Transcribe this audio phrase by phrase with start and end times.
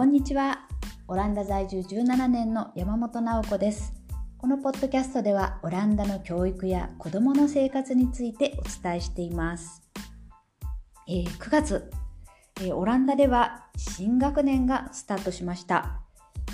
[0.00, 0.66] こんにちは。
[1.08, 3.92] オランダ在住17年の山本直子です。
[4.38, 9.82] このポッドキャストではオランダの教育や子どもの生活についてお伝えしています。
[11.06, 11.90] えー、9月、
[12.62, 16.00] えー、オランダでは新学年がスタートしました。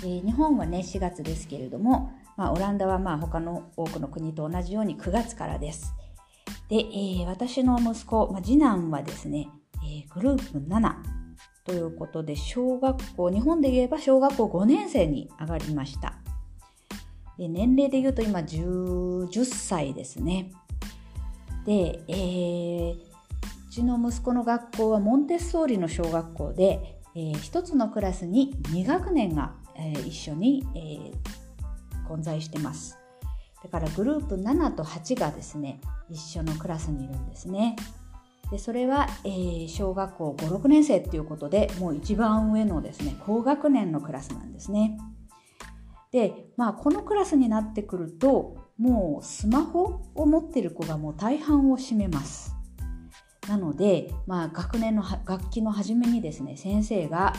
[0.03, 5.93] えー、日本はね4月ですけれども、まあ、オランダはまあ他の多くの国と同じように9月からです。
[6.67, 9.47] で、えー、私の息子、まあ、次男はですね、
[9.85, 11.26] えー、グループ7
[11.67, 16.13] ということで小学校日本で言えば小学校5年生に上がりました。
[17.37, 20.49] で年齢で言うと今 10, 10歳ですね。
[21.65, 22.97] で、えー、う
[23.69, 32.97] ちの息子の学校はモンテッソーリの小学校で、えー、1つのクラスに2学年が、えー、一緒に、えー、混在してます。
[33.61, 37.75] だからグループ7と8がですね一緒のクラスにいるんですね。
[38.51, 44.97] でそれは、えー、小学校56年生っていうことでもう一番上のですね高学年のクラスなんですね。
[46.11, 52.55] でまあこのクラスになってくるともうスマホを持ってる子がもう大半を占めます。
[53.47, 57.33] なので、まあ、学年の楽器の初めにですね先生が、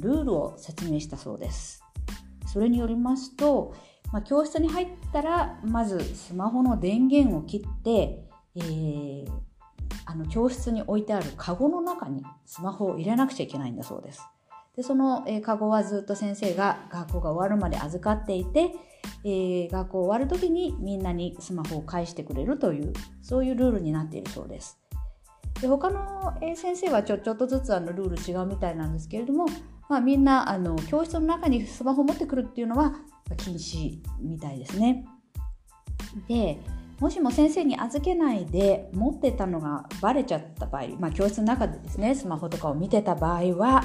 [0.00, 1.84] ルールを説明したそうです。
[2.46, 3.74] それによりますと、
[4.12, 8.24] まあ、教室に入ったらまずスマホの電源を切って、
[8.56, 9.26] えー、
[10.10, 14.26] あの教室に置いてあるカゴの中にスマホを入れなくちゃいけないんだそうです。
[14.76, 18.72] でその、えー、カゴはずっと先生が学校が終わるまで預かっていて、
[19.24, 24.80] えー、学校終わる時にみんなにスマホを返してくれるというそういうルールになっているそうです。
[25.60, 29.46] で他の、え、先生はちょちょっとずつあのルール違うみたいなんですけれども、
[29.88, 32.94] まあ、みんなあの教室の中にスマホを持ってくるっていうのは
[33.36, 35.04] 禁止みたいですね。
[36.26, 36.58] で
[37.00, 43.82] もしも先生に預けないで持ってたのがバレちゃった場合、まあ、教室の中でですねスマホとかを見てた場合は、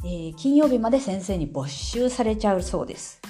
[0.00, 3.22] えー、金曜日まで先生に没収されちゃうそうです。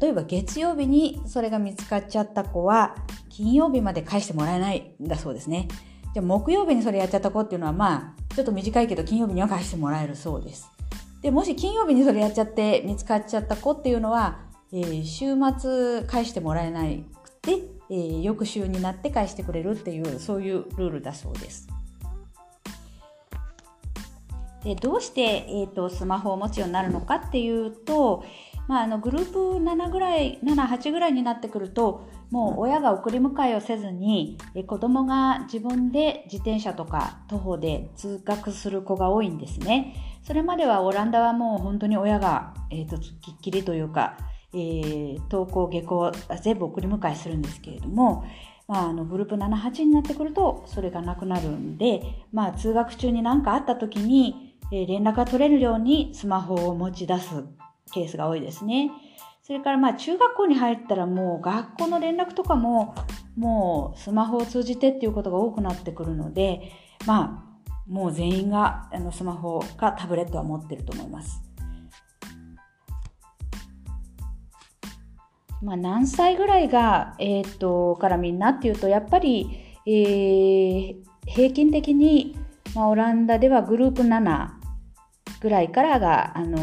[0.00, 2.94] 例えば月曜日にそれが見つかっちゃった子は
[3.28, 5.66] 金曜日まで返してもらえないんだそうですね。
[6.12, 10.70] じゃあ木曜日にそれやっちゃった子っていうのはまあちょっと短いけど金曜日には返してもらえるそうです。
[11.22, 21.68] でもし金曜日にそれやっちゃって見つかっちゃった子っていうのは、えー、週末返してもらえないくてえー、翌週になって返してくれるっていうそういうルールだそうです。
[24.64, 28.24] でどうして、えーと、スマホを持つようになるのかっていうと、
[28.66, 39.94] まあ、あのグループ7ぐらい78ぐらいになってくるともう親が送り迎えをせずにえ子供が自分で自転車とか徒歩で通学する子が多いんですね。
[40.22, 44.16] それまではオランダはもう本当に親が、えーと、ときっきりというか
[44.54, 48.24] えー、登校下校全部送り迎えするんですけれども、
[48.68, 57.44] まあ、あのグループ78になってくるとそれがなくなるんで、まあ、通学中に何かあった時に、えー、連絡が取れるようにスマホを持ち出す
[57.92, 58.90] ケースが多いですね。
[59.42, 62.94] それからまあ中学校に入ったらもう学校の連絡とかも
[63.36, 66.72] もうスマホを通じてっていうことが多くなってくるので
[67.04, 67.54] まあ
[67.86, 71.42] もう全員があのスマホかタブレットは持ってると思います。
[75.64, 79.48] まあ、何歳ぐらいが、えー、っとからみんなっていうとやっぱり、
[79.86, 82.36] えー、平均的に、
[82.74, 84.50] まあ、オランダではグループ7
[85.40, 86.60] ぐらいからが、あのー、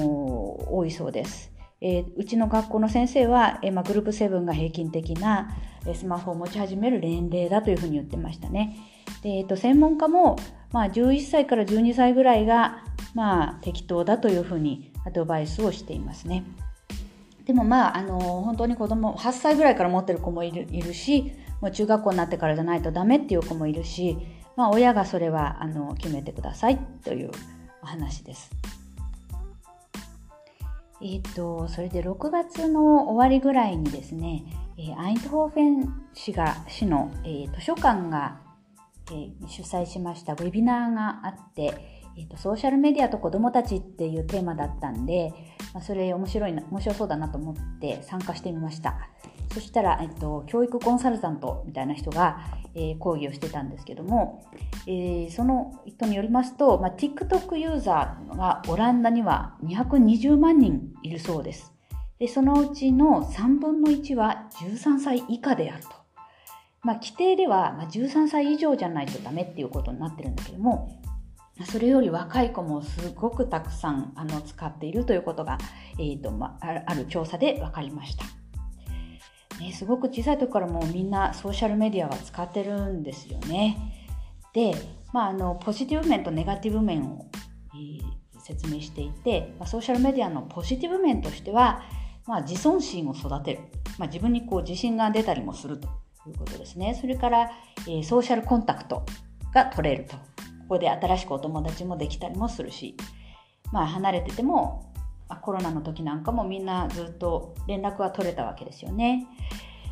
[0.69, 1.51] 多いそうです。
[1.81, 5.57] えー、うちの学校の先生は、えーまあ、グループ7が平均的な
[5.95, 8.77] スマホを持ち始める年齢だというふうに言ってましたね。
[9.23, 10.35] でえーと、専門家も、
[10.71, 12.83] まあ、11歳から12歳ぐらいが、
[13.15, 16.43] まあ、適当だというふうにアドバイスをしていますね。
[17.51, 24.17] でもまあ、あの本当に子供8歳ぐらいから持ってる子もいるいるしもう中学校になってからじゃないとダメっていう子もいるし、
[24.55, 27.31] まあ、親がそれはあの決めてくださいという
[27.83, 28.51] お話です。
[31.01, 34.45] えっ、とそれで6月の終わりぐらいにですね、
[34.77, 38.39] えアイントホーフェン市が市の、えー、図書館が、
[39.11, 45.33] えー、主催しましたウェビナーがあって、えーと、ソーシャルメディアと子どもたちっていうテーマだったんで、
[45.73, 49.09] まあ、それ面白いな面白そうだなと思って参加してみました。
[49.53, 52.39] そしたら、えっと、教育コンサルタントみたいな人が、
[52.73, 54.45] えー、講義をしてたんですけども、
[54.87, 61.73] えー、その人によりますと、まあ、TikTok ユーザーがオランダには220万人いるそうです。
[62.19, 65.89] でそのうちの3分の1は13歳以下であると。
[66.83, 71.00] まあ、規定では13歳以上じゃないとダメっていうことになってるんだけども
[71.65, 75.57] それより若い子もすごくたくさんあの使っているということが、
[75.99, 78.25] えーとまあ、ある調査で分かりました、
[79.59, 83.77] ね、すごく小さい時からもうみんなソーシャルメディアは使ってるんですよね。
[84.53, 84.73] で、
[85.13, 87.25] まあ、あのポジティブ面とネガティブ面を、
[87.73, 91.83] えー、説明していて、まあ、ソーシャルメディアのポジティブ面としては、
[92.27, 93.59] まあ、自尊心を育てる、
[93.97, 95.87] まあ、自分にこう自信が出たりもすると
[96.27, 96.97] いうことですね。
[96.99, 97.51] それから、
[97.87, 99.05] えー、ソーシャルコンタクト
[99.53, 100.15] が取れると。
[100.71, 102.95] ここで新しくお友達もできたりもするし、
[103.73, 104.89] まあ、離れてても、
[105.27, 109.27] あ、コロナの時なんかもみんなずっと連絡は取れたわけですよね。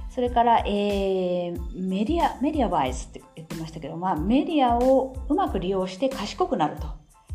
[0.09, 6.83] それから、えー、メディア、メディアワイズって言ってましたけど、まあ、メディアをうまく利用して賢くなると。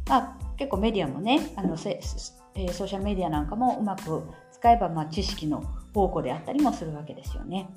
[0.08, 2.00] まあ、結構メディアもね、あのせ
[2.54, 5.62] え、ソーシャルメディアなんかもうまく使えば、まあ、知識の
[5.92, 7.68] 宝庫であったりもするわけですよね。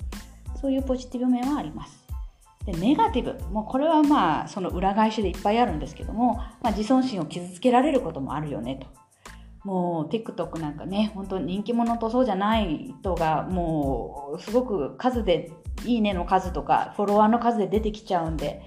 [0.61, 2.06] そういうポジティブ面はあります。
[2.67, 3.39] でネガティブ。
[3.49, 8.87] もうこれはまあその裏返しでいっぱいあるんですけども、まあ、自尊心を傷つけられることもあるよねと。
[9.63, 15.51] もう TikTok なんかね本当人気者とそうじゃない人がもうすごく数で
[15.85, 18.61] いいねの数とかフォロワーの数で出てきちゃうんで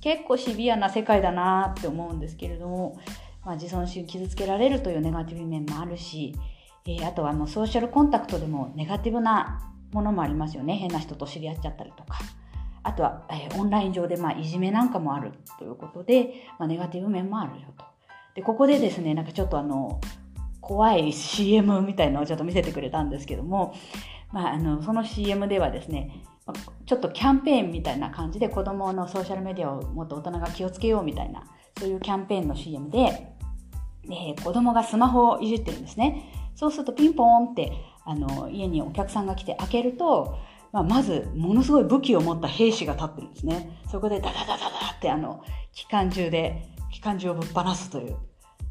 [0.00, 2.98] 結構シビアな世界だなって思うんですけれども、
[3.44, 6.34] まあ、自尊心傷つけられるというネガティブ面もあるし、
[6.86, 10.74] えー、あとはもうソーシャルコンタクトでもネガティブなものもありますよね。
[10.74, 12.18] 変な人と知り合っちゃったりとか。
[12.84, 17.84] あとは、えー、オンライン上でまあいじめなんかもあるということで、まあ、ネガティブ面もあるよと。
[18.34, 20.00] でここでですねなんかちょっとあの
[20.60, 23.74] 怖い CM みたいのをちょっと見せてくれたんですけども、
[24.32, 26.24] まあ、あのその CM ではですね
[26.86, 31.44] ちょっとキャンペーンみたいな感じで子供のソーシャルメディアをもっと大人が気をつけようみたいな
[31.78, 33.34] そういうキャンペーンの CM で、
[34.06, 37.72] で子供がスマホをいじってるんですねそうするとピンポーンって
[38.04, 40.38] あの家にお客さんが来て開けると、
[40.74, 44.66] まあ、まずものすごい武器を持った兵士が立ってるんですねそこでダダダダダ
[44.96, 48.16] ってあの機関銃で機関銃をぶっ放すという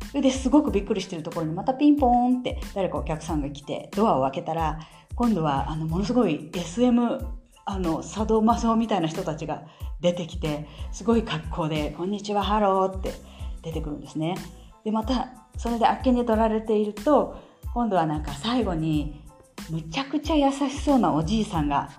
[0.09, 4.79] それですごくびっくりしてるところにまたピンポーンって誰かお客さんが来てドアを開けたら
[5.15, 7.25] 今度はあのものすごい SM
[7.65, 9.63] あのサドマソみたいな人たちが
[10.01, 13.13] 出てきてすごい格好で「こんにちはハロー」って
[13.61, 14.35] 出てくるんですね。
[14.83, 17.37] でまたそれであっけに取られていると
[17.73, 19.22] 今度はなんか最後に
[19.69, 21.89] むちゃくちゃ優しそうなおじいさんが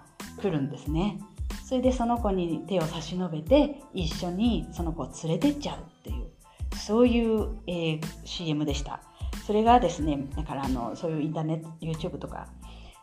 [0.40, 1.18] 来るんですね。
[1.66, 6.34] それでその子に手を差し伸べて一緒にその子を連れてっちゃうっていう
[6.76, 9.00] そういう、えー、CM でした。
[9.46, 12.48] それがですね、だからあのそういうインターネット、YouTube とか、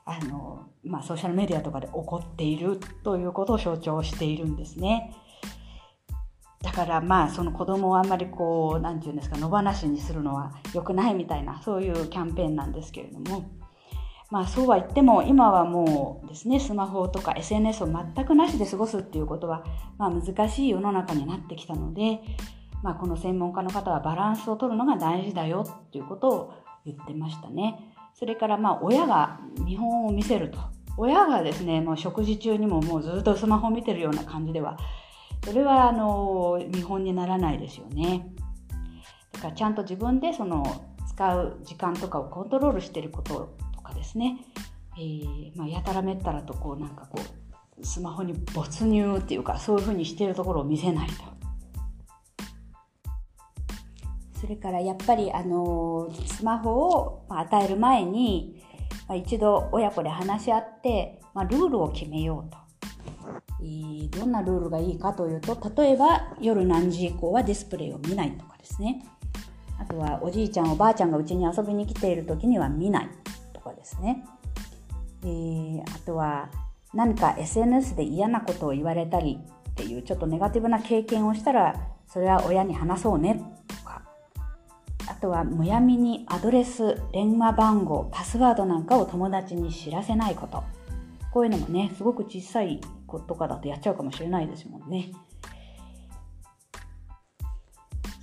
[0.06, 5.16] あのまあ、ソーシャルメディアとかで起こっているということを象徴しているんですね。
[6.64, 13.50] だからまあその子供をあんまりこう何て言うんですか野放しにするのは良くないみたいなそういうキャンペーンなんですけれども
[14.32, 19.64] まあそうは言っても今はもうですねスマホとか SNS を全くなしで過ごすっていうことは
[19.98, 22.22] まあ難しい世の中になってきたので
[22.84, 26.54] まあ、この専門家の方はバランスを取るのが大事だよっていうことを
[26.86, 27.94] 言ってましたね。
[28.14, 30.60] それからまあ親が見本を見せると。
[30.98, 34.78] 親がですね、もう食事中にももうずっとスマホを見てるような感じでは、
[35.46, 38.34] それはあの見本にならないですよね。
[39.32, 43.56] だからちゃんと自分でその使う時間とかをコントロールしてること
[44.02, 44.40] ですね、
[44.98, 47.22] えー、まあ、やたらめったらとこうなんかこ
[47.80, 51.32] うスマホに没入っていうかそういうふうにしているところを見せないと。
[54.40, 58.64] それからやっぱりあのスマホを与える前に、
[59.08, 62.58] まあ、一度親子で話し合って、まあ、ルールを決めようと。
[64.18, 69.06] どんなルールがいいかというと例えば夜何時以降はディスプレイを見ないとかですね
[69.80, 73.10] あとはおじいちゃんおばあちゃんがうちに遊びに来ている時には見ない
[73.82, 74.24] ですね、
[75.24, 76.50] えー、あとは
[76.94, 79.40] 何か SNS で嫌なことを言われたり
[79.72, 81.76] っていうちょっとネガティブな経験をしたら
[82.08, 84.04] それは親に話そうねとか
[85.08, 90.64] あとはむやみにアドレス、電話番号、パスワードなんかを友達に知らせないこと。
[91.32, 95.12] こういうのもね、すごく小さい子とかだとやっちゃうかもしれないですもんね。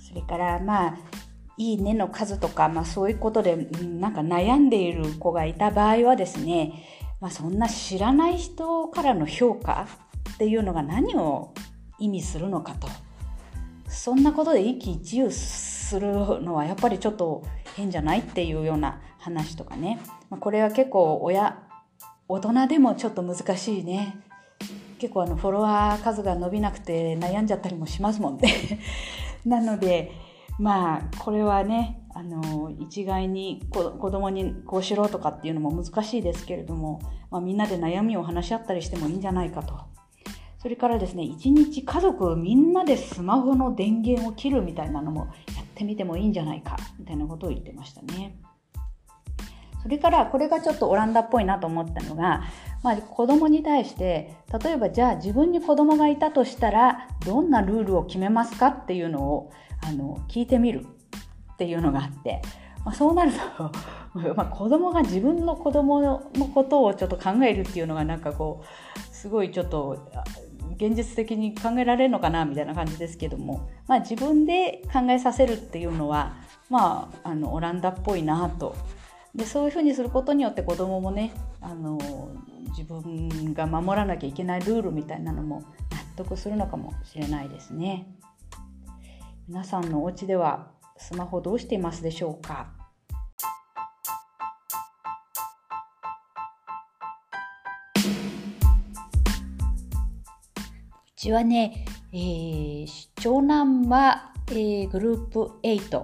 [0.07, 0.97] それからまあ、
[1.59, 6.85] いいねの数とか、まあそういうことで、なんか悩んでいる子がいた場合はですね、
[7.19, 9.85] まあそんな知らない人からの評価
[10.35, 11.53] っていうのが何を
[11.99, 12.87] 意味するのかと。
[13.89, 17.43] そんなことで一喜一憂するのはやっぱりちょっと
[17.75, 19.99] 変じゃないっていうような話とかね、
[20.29, 21.57] まあ、これは結構親
[22.29, 24.17] 大人でもちょっと難しいね。
[24.99, 28.79] 結構あのフォロワー数が伸びなくて悩んじゃったりもしますもんね。
[29.45, 30.11] なので
[30.59, 37.01] まあこれはねあの一概に子供にこうしろとかっていうのも難しいですけれども、
[37.31, 39.79] まあ、みんなで悩みを話し合ったりしてもいいんじゃないかと
[40.61, 48.35] それからですね一日家族みんなでスマホの電源を切るみたいなのもやってみてもいいんじゃないかみたいなことを言ってましたね。
[49.81, 52.43] それからこれがちょっとオランダっぽいなと思ったのが、
[52.81, 59.51] まあ、子供に対して例えばじゃあ自分に子供がいたとしたらどんなルールを決めますかっていうのを
[59.85, 60.85] あの聞いてみる
[61.53, 62.41] っていうのがあって、
[62.85, 63.71] まあ、そうなると
[64.35, 66.19] まあ子供が自分の子供の
[66.53, 70.09] ことをちょっと考えるっていうのがなんかこうすごいちょっと
[70.75, 76.37] 現実的に考えられるのかなみたいな感じですけども、まあ、自分で考えさせるっていうのは、
[76.69, 78.75] まあ、あのオランダっぽいなと
[79.39, 81.31] でそういうふうにすることによって子どももね
[81.61, 81.97] あの
[82.77, 88.05] 自分が守らなきゃいけないルールみたいなのも納得するのかもしれないですね。
[89.47, 90.67] 皆さんのお家では
[90.97, 92.67] スマホどうしていますでしょうか？
[101.07, 102.87] うちはね、えー、
[103.21, 106.03] 長男は、えー、グループ8、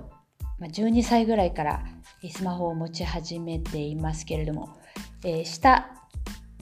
[0.58, 1.84] まあ、12歳ぐらいから
[2.30, 4.78] スマホを持ち始めていますけれども、
[5.24, 5.88] えー、下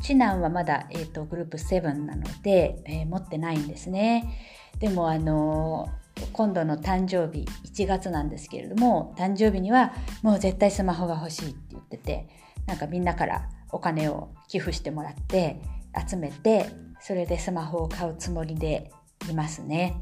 [0.02, 4.38] 次男はまだ、えーと、グループ7なので、えー、持ってないんですね
[4.80, 12.28] でもあのー、今度の誕生日1月なんですけれども誕生日にはもう絶対スマホが欲しいって言ってて
[12.66, 15.62] なんかみんなからお金を寄付してもらって
[16.08, 16.68] 集めて
[17.00, 18.92] それでスマホを買うつもりで
[19.30, 20.02] いますね。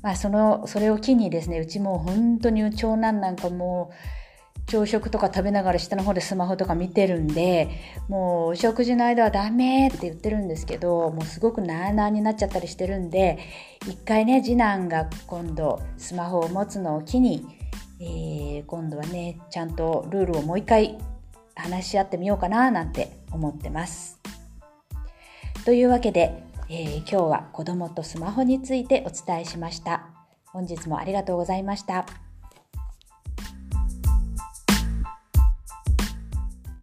[0.00, 3.94] まあ、そのそれを機にですねうちも本当に長男なんかもう
[4.68, 7.68] 朝食とか食べながら下の方でスマホとか見てるんで
[8.08, 13.38] もうお食事の間はダメって言ってるんですけどもうすごくなあなあになっちゃったりしてるんで
[13.86, 17.46] 一回ね次男が今度スマホを持つのを機に、
[17.98, 20.98] えー、今度はねちゃんとルールをもう一回
[21.54, 24.20] 話し合ってみようかななんて思ってます。
[25.64, 30.06] というわけで、えー、今日は子供とスマホについてお伝えしました。
[30.46, 32.27] 本日もありがとうございました。